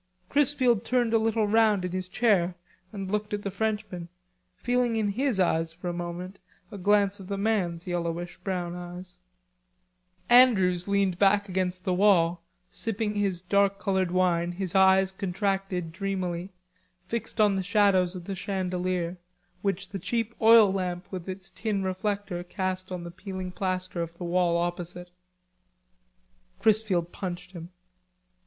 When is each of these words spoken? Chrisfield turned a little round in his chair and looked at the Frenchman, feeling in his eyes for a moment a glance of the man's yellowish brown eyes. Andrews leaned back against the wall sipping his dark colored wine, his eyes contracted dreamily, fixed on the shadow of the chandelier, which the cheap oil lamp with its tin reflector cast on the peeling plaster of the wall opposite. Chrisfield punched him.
Chrisfield 0.29 0.83
turned 0.83 1.13
a 1.13 1.19
little 1.19 1.45
round 1.47 1.85
in 1.85 1.91
his 1.91 2.09
chair 2.09 2.55
and 2.91 3.11
looked 3.11 3.35
at 3.35 3.43
the 3.43 3.51
Frenchman, 3.51 4.09
feeling 4.55 4.95
in 4.95 5.09
his 5.09 5.39
eyes 5.39 5.71
for 5.71 5.89
a 5.89 5.93
moment 5.93 6.39
a 6.71 6.77
glance 6.79 7.19
of 7.19 7.27
the 7.27 7.37
man's 7.37 7.85
yellowish 7.85 8.39
brown 8.43 8.75
eyes. 8.75 9.19
Andrews 10.27 10.87
leaned 10.87 11.19
back 11.19 11.47
against 11.47 11.83
the 11.83 11.93
wall 11.93 12.41
sipping 12.71 13.13
his 13.13 13.43
dark 13.43 13.77
colored 13.77 14.09
wine, 14.09 14.53
his 14.53 14.73
eyes 14.73 15.11
contracted 15.11 15.91
dreamily, 15.91 16.51
fixed 17.03 17.39
on 17.39 17.53
the 17.55 17.61
shadow 17.61 18.01
of 18.01 18.23
the 18.25 18.33
chandelier, 18.33 19.19
which 19.61 19.89
the 19.89 19.99
cheap 19.99 20.33
oil 20.41 20.73
lamp 20.73 21.05
with 21.11 21.29
its 21.29 21.51
tin 21.51 21.83
reflector 21.83 22.43
cast 22.43 22.91
on 22.91 23.03
the 23.03 23.11
peeling 23.11 23.51
plaster 23.51 24.01
of 24.01 24.17
the 24.17 24.23
wall 24.25 24.57
opposite. 24.57 25.11
Chrisfield 26.59 27.11
punched 27.11 27.51
him. 27.51 27.69